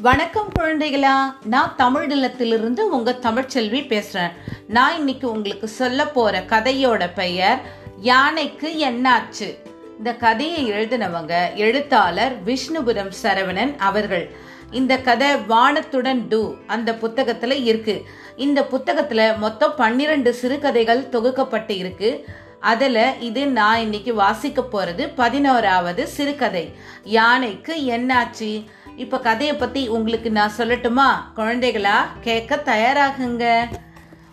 [0.00, 1.16] வணக்கம் குழந்தைகளா.
[1.44, 4.30] நான் தமிழ் நிலத்திலிருந்து உங்க தமிழ்ச்செல்வி பேசுறேன்.
[4.68, 7.60] நான் இன்னைக்கு உங்களுக்கு சொல்ல போற கதையோட பெயர்
[8.00, 9.58] யானைக்கு என்னாச்சு?
[9.98, 14.30] இந்த கதையை எழுதினவங்க எழுத்தாளர் விஷ்ணுபுரம் சரவணன் அவர்கள்.
[14.70, 18.04] இந்த கதை வானத்துடன் டூ அந்த புத்தகத்துல இருக்கு.
[18.36, 22.24] இந்த புத்தகத்துல மொத்தம் பன்னிரண்டு சிறுகதைகள் தொகுக்கப்பட்டு இருக்கு.
[22.60, 26.72] அதில் இது நான் இன்னைக்கு வாசிக்க போகிறது பதினோராவது சிறுகதை.
[27.04, 28.64] யானைக்கு என்னாச்சு?
[28.98, 31.08] இப்ப கதையை பத்தி உங்களுக்கு நான் சொல்லட்டுமா?
[31.36, 33.64] குழந்தைகளா கேட்க தயாராகுங்க.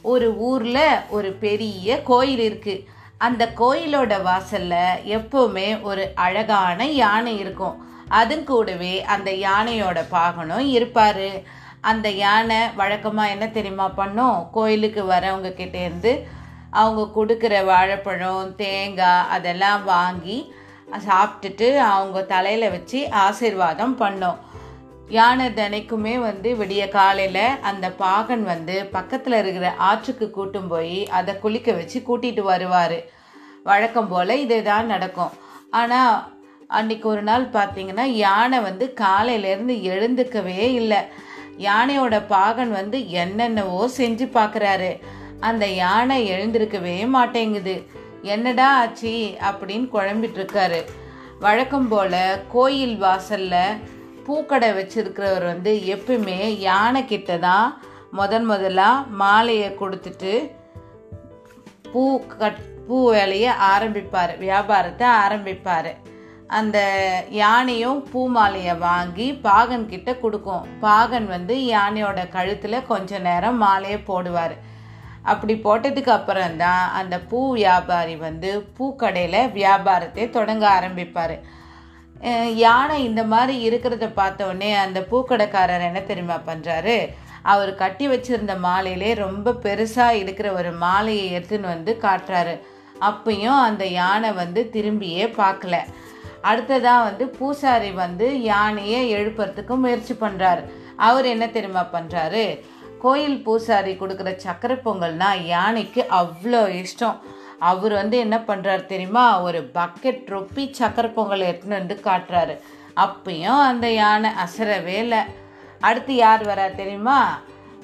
[0.01, 2.83] ஒரு ஊர்ல ஒரு பெரிய கோயில் இருக்கு.
[3.17, 7.75] அந்த கோயிலோட வாசல்ல எப்பவுமே ஒரு அழகான யானை இருக்கும்.
[8.07, 11.43] அது கூடவே அந்த யானையோட பாகனும் இருப்பாரு.
[11.81, 14.49] அந்த யானை வழக்கமாக என்ன தெரியுமா பண்ணும்?
[14.51, 16.23] கோயிலுக்கு வரவங்க கிட்டேருந்து
[16.71, 20.53] அவங்க கொடுக்குற வாழைப்பழம் தேங்காய் அதெல்லாம் வாங்கி
[21.07, 24.37] சாப்பிட்டுட்டு அவங்க தலையில் வச்சு ஆசீர்வாதம் பண்ணோம்.
[25.09, 31.71] யானை தினைக்குமே வந்து விடிய காலையில் அந்த பாகன் வந்து பக்கத்தில் இருக்கிற ஆற்றுக்கு கூட்டும் போய் அதை குளிக்க
[31.71, 33.03] வச்சு கூட்டிட்டு வருவார்.
[33.63, 35.29] வழக்கம் போல் இதே தான் நடக்கும்.
[35.69, 36.33] ஆனால்
[36.67, 40.97] அன்னைக்கு ஒரு நாள் பார்த்தீங்கன்னா யானை வந்து காலையிலேருந்து எழுந்துக்கவே இல்லை.
[41.57, 44.99] யானையோட பாகன் வந்து என்னென்னவோ செஞ்சு பார்க்குறாரு
[45.39, 47.87] அந்த யானை எழுந்திருக்கவே மாட்டேங்குது.
[48.21, 49.37] என்னடா ஆச்சு?
[49.41, 50.85] அப்படின்னு குழம்பிட்டு இருக்காரு.
[51.39, 53.77] வழக்கம் போல் கோயில் வாசல்ல
[54.27, 57.03] பூக்கடை வச்சிருக்கிறவர் வந்து எப்பவுமே யானை
[57.47, 57.67] தான்
[58.11, 60.33] முதன் முதலாக மாலையை கொடுத்துட்டு
[61.91, 62.03] பூ
[62.41, 65.91] கட் பூ வேலையை ஆரம்பிப்பார் வியாபாரத்தை ஆரம்பிப்பார்.
[66.57, 66.77] அந்த
[67.29, 70.65] யானையும் பூ மாலையை வாங்கி பாகன் கிட்ட கொடுக்கும்.
[70.79, 74.55] பாகன் வந்து யானையோட கழுத்தில் கொஞ்ச நேரம் மாலையை போடுவார்.
[75.23, 81.35] அப்படி போட்டதுக்கு அப்புறம்தான் அந்த பூ வியாபாரி வந்து பூக்கடையில் வியாபாரத்தை தொடங்க ஆரம்பிப்பார்.
[82.65, 86.97] யானை இந்த மாதிரி இருக்கிறத பார்த்த உடனே அந்த பூக்கடைக்காரர் என்ன தெரியுமா பண்ணுறாரு
[87.43, 92.55] அவர் கட்டி வச்சிருந்த மாலையிலே ரொம்ப பெருசாக இருக்கிற ஒரு மாலையை எடுத்துன்னு வந்து காட்டுறாரு.
[93.01, 95.75] அப்பயும் அந்த யானை வந்து திரும்பியே பார்க்கல.
[96.41, 100.63] அடுத்ததாக வந்து பூசாரி வந்து யானையை எழுப்புறதுக்கு முயற்சி பண்ணுறாரு
[101.07, 102.43] அவர் என்ன தெரியுமா பண்ணுறாரு
[103.03, 107.17] கோயில் பூசாரி கொடுக்குற சக்கரை பொங்கல்னால் யானைக்கு அவ்வளோ இஷ்டம்.
[107.71, 109.25] அவர் வந்து என்ன பண்ணுறாரு தெரியுமா?
[109.47, 112.55] ஒரு பக்கெட் ரொப்பி சக்கரை பொங்கல் எடுத்துன்னு வந்து காட்டுறாரு.
[113.05, 115.21] அப்பயும் அந்த யானை அசரவே இல்லை.
[115.79, 117.19] அடுத்து யார் வரா தெரியுமா?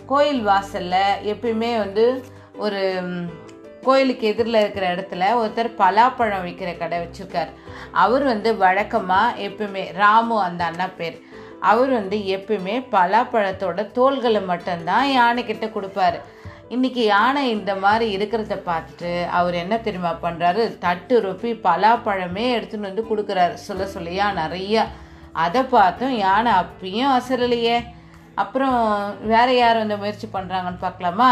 [0.06, 2.06] கோயில் வாசலில் எப்பயுமே வந்து
[2.58, 2.82] ஒரு
[3.82, 7.52] கோயிலுக்கு எதிரில் இருக்கிற இடத்துல ஒருத்தர் பலாப்பழம் விற்கிற கடை வச்சுருக்கார்.
[8.04, 11.18] அவர் வந்து வழக்கமாக எப்பயுமே ராமு அந்த அண்ணா பேர்.
[11.70, 16.20] அவர் வந்து எப்பயுமே பலாப்பழத்தோட தோள்களை மட்டும்தான் யானைக்கிட்ட கொடுப்பாரு.
[16.74, 23.04] இன்னைக்கு யானை இந்த மாதிரி இருக்கிறத பார்த்துட்டு அவர் என்ன தெரியுமா பண்ணுறாரு தட்டு ரொப்பி பலாப்பழமே எடுத்துன்னு வந்து
[23.10, 23.54] கொடுக்குறாரு.
[23.54, 24.84] சொல்ல சொல்லியா நிறையா.
[25.32, 27.76] அதை பார்த்தும் யானை அப்பயும் அசரலையே.
[28.36, 28.78] அப்புறம்
[29.24, 31.32] வேற யார் வந்து முயற்சி பண்ணுறாங்கன்னு பார்க்கலாமா?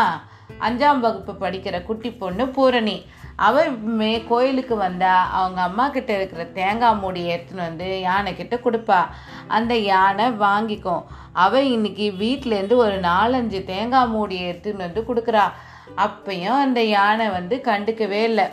[0.60, 2.98] அஞ்சாம் வகுப்பு படிக்கிற குட்டி பொண்ணு பூரணி.
[3.40, 9.06] அவ மே கோயிலுக்கு வந்தால் அவங்க அம்மா கிட்ட இருக்கிற தேங்காய் மூடி எடுத்துன்னு வந்து யானை கிட்ட கொடுப்பா.
[9.48, 11.04] அந்த யானை வாங்கிக்கும்.
[11.34, 15.52] அவ இன்னைக்கு வீட்டிலேருந்து ஒரு நாலஞ்சு தேங்காய் மூடி எடுத்துன்னு வந்து கொடுக்குறா.
[15.98, 18.46] அப்பையும் அந்த யானை வந்து கண்டுக்கவே இல்லை.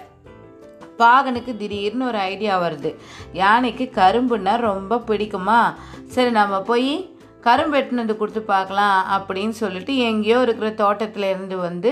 [0.99, 2.95] பாகனுக்கு திடீர்னு ஒரு ஐடியா வருது.
[3.33, 5.75] யானைக்கு கரும்புன்னா ரொம்ப பிடிக்குமா?
[6.07, 7.16] சரி நம்ம போய்
[7.47, 11.91] கரும்பு எடுத்துன்னு வந்து கொடுத்து பார்க்கலாம் அப்படின்னு சொல்லிட்டு எங்கேயோ இருக்கிற தோட்டத்தில் இருந்து வந்து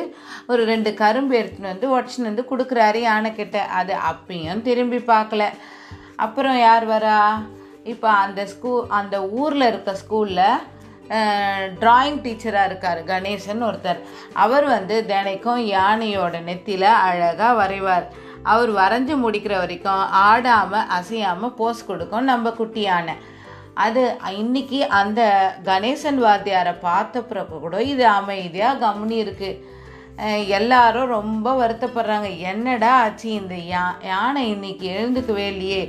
[0.53, 3.59] ஒரு ரெண்டு கரும்பு எடுத்துன்னு வந்து உடச்சின்னு வந்து கொடுக்குறாரு யானைக்கிட்ட.
[3.81, 5.45] அது அப்பயும் திரும்பி பார்க்கல.
[6.27, 7.19] அப்புறம் யார் வரா?
[7.93, 10.47] இப்போ அந்த ஸ்கூ அந்த ஊரில் இருக்க ஸ்கூலில்
[11.81, 14.01] ட்ராயிங் டீச்சராக இருக்கார் கணேசன் ஒருத்தர்.
[14.45, 18.07] அவர் வந்து தினைக்கும் யானையோட நெத்தியில் அழகாக வரைவார்.
[18.53, 23.15] அவர் வரைஞ்சி முடிக்கிற வரைக்கும் ஆடாமல் அசையாமல் போஸ் கொடுக்கும் நம்ம குட்டி யானை.
[23.83, 24.03] அது
[24.41, 25.21] இன்னைக்கு அந்த
[25.69, 27.23] கணேசன் வாத்தியாரை பார்த்த
[27.65, 29.51] கூட இது அமைதியாக கவனி இருக்கு
[30.59, 32.29] எல்லாரும் ரொம்ப வருத்தப்படுறாங்க.
[32.39, 35.81] என்னடா ஆச்சு இந்த யா யானை இன்னைக்கு எழுந்துக்கவே இல்லையே?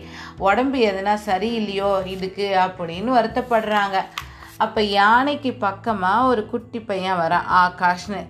[0.47, 1.91] உடம்பு எதுனா சரியில்லையோ?
[2.13, 3.99] இதுக்கு அப்படின்னு வருத்தப்படுறாங்க.
[4.57, 8.21] அப்போ யானைக்கு பக்கமாக ஒரு குட்டி பையன் வரான் ஆகாஷ்னு.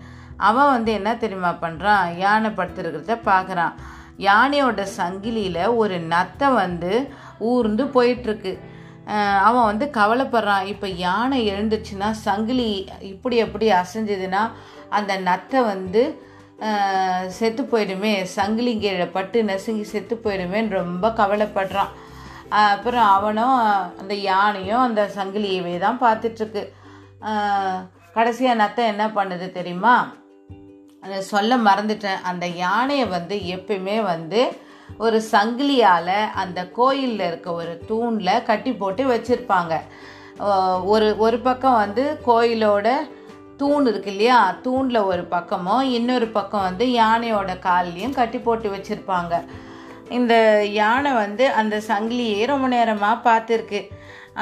[0.47, 3.75] அவன் வந்து என்ன தெரியுமா பண்ணுறான் யானை படுத்துருக்கிறத பார்க்குறான்
[4.29, 6.93] யானையோட சங்கிலியில் ஒரு நத்தை வந்து
[7.51, 8.53] ஊர்ந்து போயிட்டுருக்கு.
[9.47, 10.67] அவன் வந்து கவலைப்படுறான்.
[10.73, 12.69] இப்போ யானை எழுந்துச்சுன்னா சங்கிலி
[13.13, 14.43] இப்படி எப்படி அசைஞ்சதுன்னா
[14.97, 16.03] அந்த நத்தை வந்து
[17.37, 18.11] செத்து போயிடுமே.
[18.37, 21.93] சங்கிலி கீழே பட்டு நெசுங்கி செத்து போயிடுமேன்னு ரொம்ப கவலைப்படுறான்.
[22.73, 23.57] அப்புறம் அவனும்
[24.01, 26.63] அந்த யானையும் அந்த சங்கிலியவே தான் பார்த்துட்ருக்கு.
[28.17, 29.95] கடைசியாக நத்தை என்ன பண்ணுது தெரியுமா?
[31.31, 32.21] சொல்ல மறந்துட்டேன்.
[32.29, 34.41] அந்த யானையை வந்து எப்பயுமே வந்து
[35.05, 39.73] ஒரு சங்கிலியால் அந்த கோயிலில் இருக்க ஒரு தூணில் கட்டி போட்டு வச்சுருப்பாங்க.
[40.93, 42.87] ஒரு ஒரு பக்கம் வந்து கோயிலோட
[43.59, 44.39] தூண் இருக்கு இல்லையா?
[44.65, 49.35] தூணில் ஒரு பக்கமும் இன்னொரு பக்கம் வந்து யானையோட கால்லையும் கட்டி போட்டு வச்சுருப்பாங்க.
[50.17, 50.33] இந்த
[50.71, 53.81] யானை வந்து அந்த சங்கிலியை ரொம்ப நேரமாக பார்த்துருக்கு.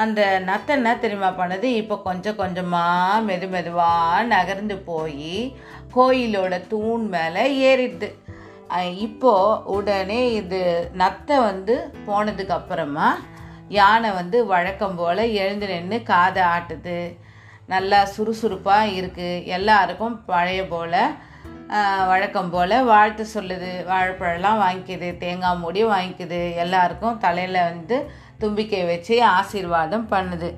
[0.02, 1.68] அந்த நத்தை என்ன தெரியுமா பண்ணுது?
[1.80, 5.56] இப்போ கொஞ்சம் கொஞ்சமாக மெது மெதுவாக நகர்ந்து போய்
[5.96, 8.08] கோயிலோட தூண் மேலே ஏறிடுது.
[9.06, 10.60] இப்போது உடனே இது
[11.00, 11.74] நத்தை வந்து
[12.06, 13.08] போனதுக்கு அப்புறமா
[13.76, 16.98] யானை வந்து வழக்கம் போல் எழுந்து நின்று காதை ஆட்டுது.
[17.72, 20.98] நல்லா சுறுசுறுப்பாக இருக்குது எல்லாருக்கும் பழைய போல்
[22.10, 23.70] வழக்கம் போல் வாழ்த்து சொல்லுது.
[23.90, 26.40] வாழைப்பழம்லாம் வாங்கிக்குது தேங்காய் மூடி வாங்கிக்குது.
[26.64, 27.98] எல்லாருக்கும் தலையில் வந்து
[28.42, 30.50] தும்பிக்கை வச்சு ஆசீர்வாதம் பண்ணுது.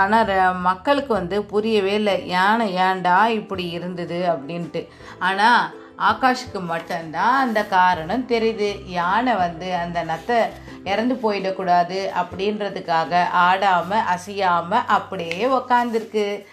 [0.00, 0.30] ஆனால்
[0.68, 2.16] மக்களுக்கு வந்து புரியவே இல்லை.
[2.36, 4.82] யானை ஏன்டா இப்படி இருந்தது அப்படின்ட்டு.
[5.28, 5.60] ஆனால்
[5.98, 8.88] ஆகாஷுக்கு மட்டும்தான் அந்த காரணம் தெரியுது.
[8.88, 10.36] யானை வந்து அந்த நத்தை
[10.84, 16.44] இறந்து போயிடக்கூடாது அப்படின்றதுக்காக ஆடாமல் அசையாமல் அப்படியே உக்காந்துருக்கு.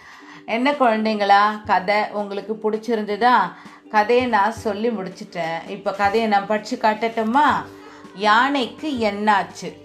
[0.46, 1.64] என்ன குழந்தைங்களா?
[1.66, 3.36] கதை உங்களுக்கு பிடிச்சிருந்துதா?
[3.90, 5.70] கதையை நான் சொல்லி முடிச்சிட்டேன்.
[5.70, 7.66] இப்போ கதையை நான் படித்து காட்டட்டுமா?
[8.16, 9.82] யானைக்கு என்னாச்சு?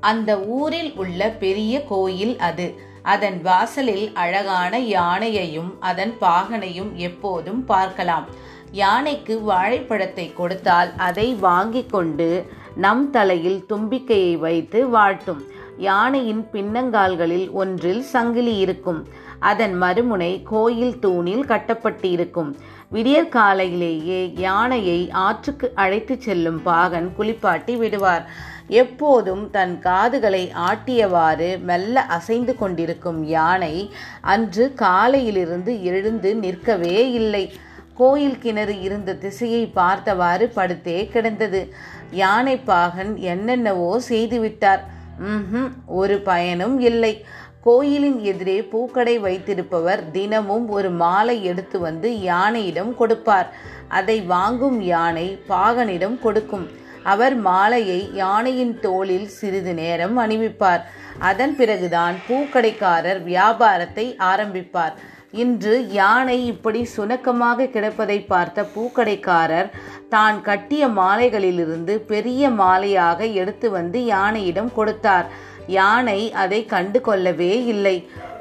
[0.00, 2.88] அந்த ஊரில் உள்ள பெரிய கோயில் அது.
[3.02, 8.26] அதன் வாசலில் அழகான யானையையும் அதன் பாகனையும் எப்போதும் பார்க்கலாம்.
[8.72, 15.42] யானைக்கு வாழைப்பழத்தை கொடுத்தால் அதை வாங்கி கொண்டு நம் தலையில் தும்பிக்கையை வைத்து வாழ்த்தும்.
[15.76, 19.08] யானையின் பின்னங்கால்களில் ஒன்றில் சங்கிலி இருக்கும்.
[19.38, 22.56] அதன் மறுமுனை கோயில் தூணில் கட்டப்பட்டிருக்கும்.
[22.90, 28.30] விடியற் காலையிலேயே யானையை ஆற்றுக்கு அழைத்துச் செல்லும் பாகன் குளிப்பாட்டி விடுவார்.
[28.70, 33.90] எப்போதும் தன் காதுகளை ஆட்டியவாறு மெல்ல அசைந்து கொண்டிருக்கும் யானை
[34.20, 37.52] அன்று காலையிலிருந்து எழுந்து நிற்கவே இல்லை.
[37.94, 41.72] கோயில் கிணறு இருந்த திசையை பார்த்தவாறு படுத்தே கிடந்தது.
[42.10, 44.82] யானை பாகன் என்னென்னவோ செய்துவிட்டார்.
[45.22, 47.24] ம்ஹும் ஒரு பயனும் இல்லை.
[47.62, 53.48] கோயிலின் எதிரே பூக்கடை வைத்திருப்பவர் தினமும் ஒரு மாலை எடுத்து வந்து யானையிடம் கொடுப்பார்.
[53.88, 56.68] அதை வாங்கும் யானை பாகனிடம் கொடுக்கும்.
[57.04, 60.82] அவர் மாலையை யானையின் தோளில் சிறிது நேரம் அணிவிப்பார்.
[61.18, 64.94] அதன் பிறகுதான் பூக்கடைக்காரர் வியாபாரத்தை ஆரம்பிப்பார்.
[65.32, 69.68] இன்று யானை இப்படி சுணக்கமாக கிடப்பதை பார்த்த பூக்கடைக்காரர்
[70.08, 75.26] தான் கட்டிய மாலைகளிலிருந்து பெரிய மாலையாக எடுத்து வந்து யானையிடம் கொடுத்தார்.
[75.66, 77.96] யானை அதை கண்டு கொள்ளவே இல்லை.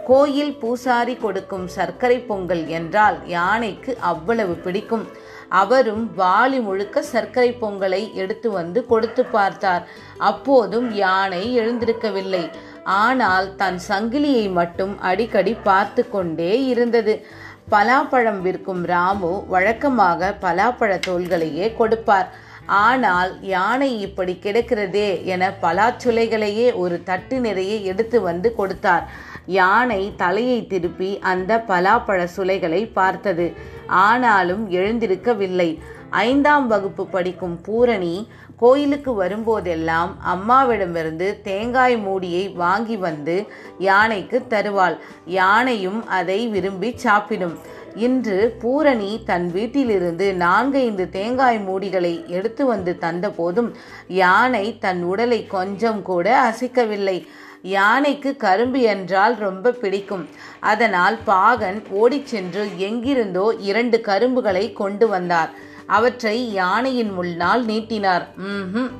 [0.08, 5.08] கோயில் பூசாரி கொடுக்கும் சர்க்கரை பொங்கல் என்றால் யானைக்கு அவ்வளவு பிடிக்கும்.
[5.50, 9.84] அவரும் வாளி முழுக்க சர்க்கரை பொங்கலை எடுத்து வந்து கொடுத்து பார்த்தார்.
[10.18, 12.50] அப்போதும் யானை எழுந்திருக்கவில்லை.
[12.84, 17.26] ஆனால் தன் சங்கிலியை மட்டும் அடிக்கடி பார்த்து கொண்டே இருந்தது.
[17.72, 22.30] பலாப்பழம் விற்கும் ராமு வழக்கமாக பலாப்பழ தோள்களையே கொடுப்பார்.
[22.70, 29.06] ஆனால் யானை இப்படி கிடக்கிறதே என பலாச்சுளைகளையே ஒரு தட்டு நிறைய எடுத்து வந்து கொடுத்தார்.
[29.46, 33.54] யானை தலையை திருப்பி அந்த பலாப்பழ சுளைகளை பார்த்தது.
[33.88, 35.80] ஆனாலும் எழுந்திருக்கவில்லை.
[36.10, 38.28] ஐந்தாம் வகுப்பு படிக்கும் பூரணி
[38.58, 43.48] கோயிலுக்கு வரும்போதெல்லாம் அம்மாவிடமிருந்து தேங்காய் மூடியை வாங்கி வந்து
[43.80, 44.98] யானைக்கு தருவாள்.
[45.26, 47.58] யானையும் அதை விரும்பி சாப்பிடும்.
[47.96, 53.72] இன்று பூரணி தன் வீட்டிலிருந்து நான்கைந்து தேங்காய் மூடிகளை எடுத்து வந்து தந்தபோதும்
[54.08, 57.28] யானை தன் உடலை கொஞ்சம் கூட அசைக்கவில்லை.
[57.62, 60.30] யானைக்கு கரும்பு என்றால் ரொம்ப பிடிக்கும்.
[60.60, 65.52] அதனால் பாகன் ஓடிச் சென்று எங்கிருந்தோ இரண்டு கரும்புகளை கொண்டு வந்தார்.
[65.86, 68.28] அவற்றை யானையின் முன்னால் நீட்டினார்.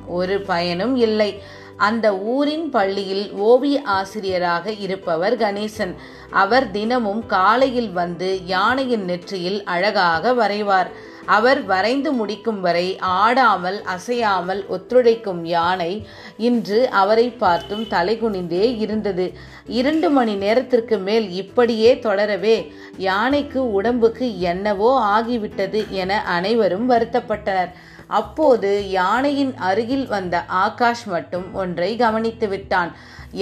[0.06, 1.42] ஒரு பயனும் இல்லை.
[1.88, 5.94] அந்த ஊரின் பள்ளியில் ஓவிய ஆசிரியராக இருப்பவர் கணேசன்.
[6.42, 10.90] அவர் தினமும் காலையில் வந்து யானையின் நெற்றியில் அழகாக வரைவார்.
[11.36, 12.86] அவர் வரைந்து முடிக்கும் வரை
[13.20, 15.92] ஆடாமல் அசையாமல் ஒத்துழைக்கும் யானை
[16.48, 19.26] இன்று அவரை பார்த்தும் தலைகுனிந்தே இருந்தது.
[19.80, 22.56] இரண்டு மணி நேரத்திற்கு மேல் இப்படியே தொடரவே
[23.08, 27.72] யானைக்கு உடம்புக்கு என்னவோ ஆகிவிட்டது என அனைவரும் வருத்தப்பட்டனர்.
[28.18, 32.92] அப்போது யானையின் அருகில் வந்த ஆகாஷ் மட்டும் ஒன்றை கவனித்து விட்டான்.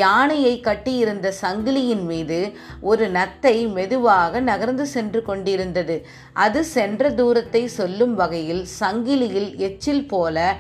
[0.00, 2.38] யானையை கட்டியிருந்த சங்கிலியின் மீது
[2.80, 5.96] ஒரு நத்தை மெதுவாக நகர்ந்து சென்று கொண்டிருந்தது.
[6.44, 10.54] அது சென்ற தூரத்தை சொல்லும் வகையில் சங்கிலியில் எச்சில் போல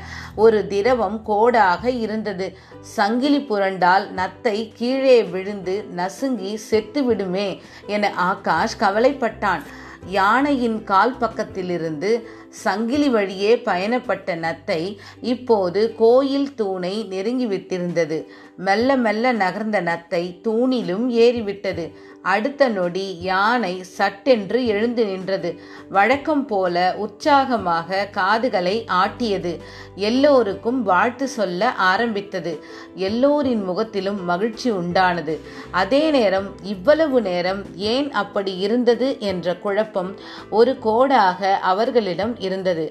[0.44, 2.48] ஒரு திரவம் கோடாக இருந்தது.
[2.96, 7.48] சங்கிலி புரண்டால் நத்தை கீழே விழுந்து நசுங்கி செத்துவிடுமே
[7.86, 9.64] என ஆகாஷ் கவலைப்பட்டான்.
[10.10, 12.10] யானையின் கால் பக்கத்திலிருந்து
[12.50, 18.24] சங்கிலி வழியே பயணப்பட்ட நத்தை இப்போது கோயில் தூணை நெருங்கிவிட்டிருந்தது.
[18.58, 21.86] மெல்ல மெல்ல நகர்ந்த நத்தை தூணிலும் ஏறிவிட்டது.
[22.22, 25.50] அடுத்த நொடி யானை சட்டென்று எழுந்து நின்றது.
[25.88, 29.52] வழக்கம் போல உற்சாகமாக காதுகளை ஆட்டியது.
[29.94, 32.52] எல்லோருக்கும் வாழ்த்து சொல்ல ஆரம்பித்தது.
[32.94, 35.36] எல்லோரின் முகத்திலும் மகிழ்ச்சி உண்டானது.
[35.70, 40.12] அதே நேரம் இவ்வளவு நேரம் ஏன் அப்படி இருந்தது என்ற குழப்பம்
[40.50, 42.86] ஒரு கோடாக அவர்களிடம் இருந்தது.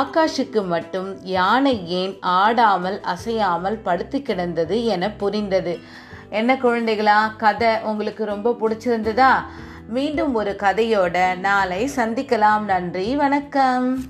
[0.00, 5.78] ஆகாஷுக்கு மட்டும் யானை ஏன் ஆடாமல் அசையாமல் படுத்து கிடந்தது என என புரிந்தது.
[6.30, 9.32] என்ன குழந்தைகளா கதை உங்களுக்கு ரொம்ப பிடிச்சிருந்ததா?
[9.88, 12.64] மீண்டும் ஒரு கதையோட நாளை சந்திக்கலாம்.
[12.64, 14.02] நன்றி வணக்கம்.